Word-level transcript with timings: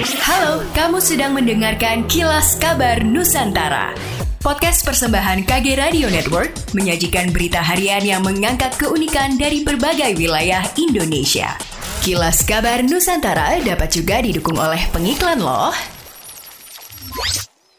Halo, 0.00 0.64
kamu 0.72 0.96
sedang 0.96 1.36
mendengarkan 1.36 2.08
Kilas 2.08 2.56
Kabar 2.56 3.04
Nusantara. 3.04 3.92
Podcast 4.40 4.80
persembahan 4.80 5.44
KG 5.44 5.76
Radio 5.76 6.08
Network 6.08 6.56
menyajikan 6.72 7.28
berita 7.28 7.60
harian 7.60 8.00
yang 8.00 8.24
mengangkat 8.24 8.72
keunikan 8.80 9.36
dari 9.36 9.60
berbagai 9.60 10.16
wilayah 10.16 10.64
Indonesia. 10.80 11.52
Kilas 12.00 12.40
Kabar 12.48 12.80
Nusantara 12.80 13.60
dapat 13.60 13.92
juga 13.92 14.24
didukung 14.24 14.56
oleh 14.56 14.80
pengiklan 14.88 15.36
loh. 15.36 15.76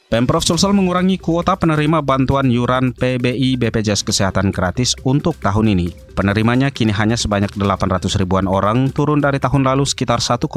Pemprov 0.05 0.45
Sulsel 0.45 0.77
mengurangi 0.77 1.17
kuota 1.17 1.57
penerima 1.57 2.05
bantuan 2.05 2.53
yuran 2.53 2.93
PBI 2.93 3.57
BPJS 3.57 4.05
Kesehatan 4.05 4.53
gratis 4.53 4.93
untuk 5.09 5.41
tahun 5.41 5.73
ini. 5.73 6.10
Penerimanya 6.11 6.69
kini 6.69 6.91
hanya 6.91 7.15
sebanyak 7.15 7.55
800 7.55 8.19
ribuan 8.19 8.45
orang, 8.45 8.91
turun 8.91 9.23
dari 9.23 9.39
tahun 9.39 9.63
lalu 9.63 9.87
sekitar 9.87 10.19
1,7 10.19 10.47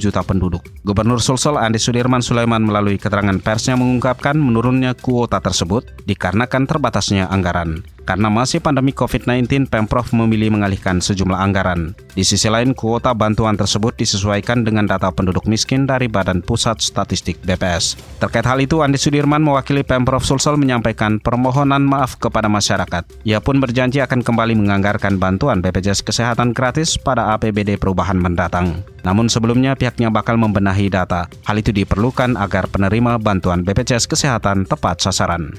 juta 0.00 0.24
penduduk. 0.24 0.64
Gubernur 0.82 1.20
Sulsel 1.20 1.60
Andi 1.60 1.76
Sudirman 1.76 2.24
Sulaiman 2.24 2.64
melalui 2.64 2.96
keterangan 2.96 3.36
persnya 3.38 3.76
mengungkapkan 3.76 4.34
menurunnya 4.34 4.96
kuota 4.96 5.38
tersebut 5.38 5.84
dikarenakan 6.08 6.64
terbatasnya 6.64 7.28
anggaran. 7.28 7.84
Karena 8.02 8.26
masih 8.26 8.58
pandemi 8.58 8.90
COVID-19, 8.90 9.70
Pemprov 9.70 10.10
memilih 10.10 10.50
mengalihkan 10.50 10.98
sejumlah 10.98 11.38
anggaran. 11.38 11.94
Di 12.18 12.26
sisi 12.26 12.50
lain, 12.50 12.74
kuota 12.74 13.14
bantuan 13.14 13.54
tersebut 13.54 13.94
disesuaikan 13.94 14.66
dengan 14.66 14.90
data 14.90 15.14
penduduk 15.14 15.46
miskin 15.46 15.86
dari 15.86 16.10
Badan 16.10 16.42
Pusat 16.42 16.82
Statistik 16.82 17.38
BPS. 17.46 17.94
Terkait 18.18 18.42
hal 18.42 18.58
itu, 18.58 18.82
Andi 18.82 18.98
Sudirman 18.98 19.46
mewakili 19.46 19.86
Pemprov 19.86 20.26
Sulsel 20.26 20.58
menyampaikan 20.58 21.22
permohonan 21.22 21.86
maaf 21.86 22.18
kepada 22.18 22.50
masyarakat. 22.50 23.06
Ia 23.22 23.38
pun 23.38 23.62
berjanji 23.62 24.02
akan 24.02 24.26
kembali 24.26 24.58
menganggarkan 24.58 25.01
bantuan 25.18 25.58
BPJS 25.58 26.06
Kesehatan 26.06 26.54
gratis 26.54 26.94
pada 26.94 27.34
APBD 27.34 27.74
perubahan 27.74 28.14
mendatang. 28.14 28.86
Namun 29.02 29.26
sebelumnya 29.26 29.74
pihaknya 29.74 30.14
bakal 30.14 30.38
membenahi 30.38 30.86
data. 30.86 31.26
Hal 31.42 31.58
itu 31.58 31.74
diperlukan 31.74 32.38
agar 32.38 32.70
penerima 32.70 33.18
bantuan 33.18 33.66
BPJS 33.66 34.06
Kesehatan 34.06 34.70
tepat 34.70 35.02
sasaran. 35.02 35.58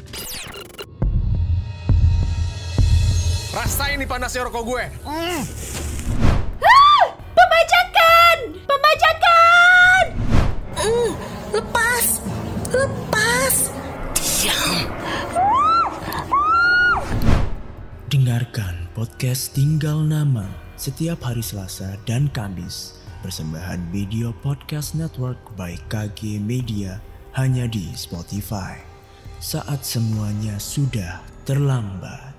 Rasain 3.51 3.99
nih 3.99 4.07
panasnya 4.07 4.47
rokok 4.47 4.63
gue. 4.63 4.83
Mm. 5.03 5.41
Dengarkan 18.23 18.87
podcast 18.95 19.51
Tinggal 19.51 19.99
Nama 19.99 20.47
setiap 20.79 21.27
hari 21.27 21.43
Selasa 21.43 21.99
dan 22.07 22.31
Kamis. 22.31 22.95
Persembahan 23.19 23.83
video 23.91 24.31
podcast 24.39 24.95
network 24.95 25.35
by 25.59 25.75
KG 25.91 26.39
Media 26.39 27.03
hanya 27.35 27.67
di 27.67 27.91
Spotify. 27.99 28.79
Saat 29.43 29.83
semuanya 29.83 30.55
sudah 30.55 31.19
terlambat. 31.43 32.31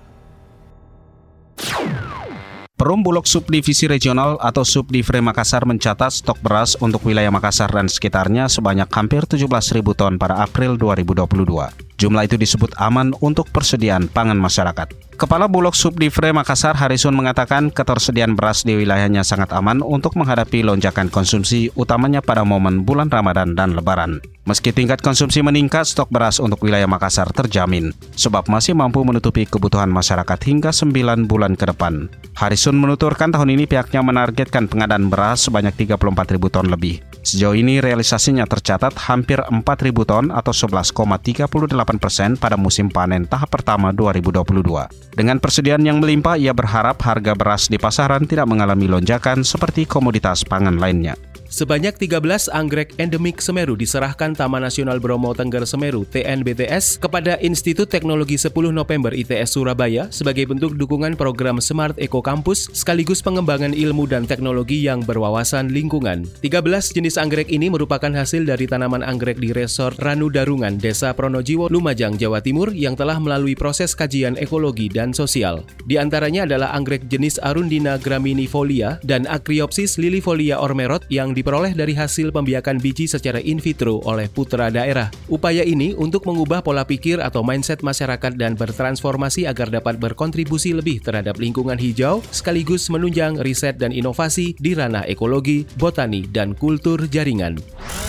Perum 2.73 3.05
Bulog 3.05 3.29
Subdivisi 3.29 3.85
Regional 3.85 4.41
atau 4.41 4.65
Subdivre 4.65 5.21
Makassar 5.21 5.69
mencatat 5.69 6.09
stok 6.09 6.41
beras 6.41 6.73
untuk 6.81 7.05
wilayah 7.05 7.29
Makassar 7.29 7.69
dan 7.69 7.85
sekitarnya 7.85 8.49
sebanyak 8.49 8.89
hampir 8.89 9.29
17.000 9.29 9.85
ton 9.93 10.17
pada 10.17 10.49
April 10.49 10.81
2022. 10.81 11.84
Jumlah 11.95 12.27
itu 12.27 12.35
disebut 12.35 12.75
aman 12.75 13.15
untuk 13.23 13.47
persediaan 13.55 14.11
pangan 14.11 14.35
masyarakat. 14.35 14.91
Kepala 15.15 15.47
Bulog 15.47 15.71
Subdivre 15.71 16.35
Makassar 16.35 16.75
Harisun 16.75 17.15
mengatakan 17.15 17.71
ketersediaan 17.71 18.35
beras 18.35 18.67
di 18.67 18.75
wilayahnya 18.75 19.23
sangat 19.23 19.55
aman 19.55 19.79
untuk 19.79 20.19
menghadapi 20.19 20.59
lonjakan 20.59 21.07
konsumsi 21.07 21.71
utamanya 21.79 22.19
pada 22.19 22.43
momen 22.43 22.83
bulan 22.83 23.07
Ramadan 23.07 23.55
dan 23.55 23.79
Lebaran. 23.79 24.19
Meski 24.43 24.75
tingkat 24.75 24.99
konsumsi 24.99 25.39
meningkat, 25.39 25.87
stok 25.87 26.11
beras 26.11 26.43
untuk 26.43 26.59
wilayah 26.67 26.85
Makassar 26.85 27.31
terjamin, 27.31 27.95
sebab 28.19 28.51
masih 28.51 28.75
mampu 28.75 29.07
menutupi 29.07 29.47
kebutuhan 29.47 29.87
masyarakat 29.87 30.37
hingga 30.43 30.75
9 30.75 31.31
bulan 31.31 31.55
ke 31.55 31.63
depan. 31.63 32.11
Harisun 32.35 32.75
menuturkan 32.75 33.31
tahun 33.31 33.55
ini 33.55 33.71
pihaknya 33.71 34.03
menargetkan 34.03 34.67
pengadaan 34.67 35.07
beras 35.07 35.47
sebanyak 35.47 35.73
34 35.79 36.35
ribu 36.35 36.51
ton 36.51 36.67
lebih. 36.67 36.99
Sejauh 37.25 37.57
ini 37.57 37.81
realisasinya 37.81 38.45
tercatat 38.45 38.93
hampir 39.09 39.41
4 39.41 39.65
ribu 39.81 40.05
ton 40.05 40.29
atau 40.29 40.53
11,38 40.53 41.49
persen 41.97 42.37
pada 42.37 42.53
musim 42.53 42.85
panen 42.85 43.25
tahap 43.25 43.49
pertama 43.49 43.89
2022. 43.89 45.17
Dengan 45.17 45.41
persediaan 45.41 45.81
yang 45.81 45.97
melimpah, 45.97 46.37
ia 46.37 46.53
berharap 46.53 47.01
harga 47.01 47.33
beras 47.33 47.65
di 47.65 47.81
pasaran 47.81 48.29
tidak 48.29 48.45
mengalami 48.45 48.85
lonjakan 48.85 49.41
seperti 49.41 49.89
komoditas 49.89 50.45
pangan 50.45 50.77
lainnya. 50.77 51.17
Sebanyak 51.55 51.95
13 51.95 52.51
anggrek 52.51 52.99
endemik 52.99 53.39
Semeru 53.39 53.79
diserahkan 53.79 54.35
Taman 54.35 54.59
Nasional 54.59 54.99
Bromo 54.99 55.31
Tengger 55.31 55.63
Semeru 55.63 56.03
TNBTS 56.03 56.99
kepada 56.99 57.39
Institut 57.39 57.87
Teknologi 57.87 58.35
10 58.35 58.75
November 58.75 59.15
ITS 59.15 59.55
Surabaya 59.55 60.11
sebagai 60.11 60.51
bentuk 60.51 60.75
dukungan 60.75 61.15
program 61.15 61.63
Smart 61.63 61.95
Eco 61.95 62.19
Campus 62.19 62.67
sekaligus 62.75 63.23
pengembangan 63.23 63.71
ilmu 63.71 64.03
dan 64.03 64.27
teknologi 64.27 64.83
yang 64.83 64.99
berwawasan 65.07 65.71
lingkungan. 65.71 66.27
13 66.43 66.91
jenis 66.91 67.15
anggrek 67.15 67.47
ini 67.47 67.71
merupakan 67.71 68.11
hasil 68.11 68.43
dari 68.43 68.67
tanaman 68.67 68.99
anggrek 68.99 69.39
di 69.39 69.55
Resort 69.55 69.95
Ranu 70.03 70.27
Darungan, 70.27 70.75
Desa 70.75 71.15
Pronojiwo, 71.15 71.71
Lumajang, 71.71 72.19
Jawa 72.19 72.43
Timur 72.43 72.75
yang 72.75 72.99
telah 72.99 73.15
melalui 73.15 73.55
proses 73.55 73.95
kajian 73.95 74.35
ekologi 74.35 74.91
dan 74.91 75.15
sosial. 75.15 75.63
Di 75.87 75.95
antaranya 75.95 76.43
adalah 76.43 76.75
anggrek 76.75 77.07
jenis 77.07 77.39
Arundina 77.39 77.95
graminifolia 77.95 78.99
dan 79.07 79.23
Acryopsis 79.31 79.95
lilifolia 79.95 80.59
ormerot 80.59 81.07
yang 81.07 81.31
di 81.31 81.44
diperoleh 81.45 81.77
dari 81.77 81.93
hasil 81.93 82.33
pembiakan 82.33 82.81
biji 82.81 83.05
secara 83.05 83.37
in 83.37 83.61
vitro 83.61 84.01
oleh 84.09 84.25
putra 84.25 84.73
daerah. 84.73 85.13
Upaya 85.29 85.61
ini 85.61 85.93
untuk 85.93 86.25
mengubah 86.25 86.65
pola 86.65 86.81
pikir 86.81 87.21
atau 87.21 87.45
mindset 87.45 87.85
masyarakat 87.85 88.33
dan 88.33 88.57
bertransformasi 88.57 89.45
agar 89.45 89.69
dapat 89.69 90.01
berkontribusi 90.01 90.73
lebih 90.73 91.05
terhadap 91.05 91.37
lingkungan 91.37 91.77
hijau 91.77 92.25
sekaligus 92.33 92.89
menunjang 92.89 93.37
riset 93.45 93.77
dan 93.77 93.93
inovasi 93.93 94.57
di 94.57 94.73
ranah 94.73 95.05
ekologi, 95.05 95.69
botani, 95.77 96.25
dan 96.25 96.57
kultur 96.57 96.97
jaringan. 97.05 97.61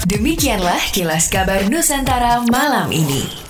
Demikianlah 0.09 0.81
kilas 0.97 1.29
kabar 1.29 1.61
Nusantara 1.69 2.41
malam 2.49 2.89
ini. 2.89 3.46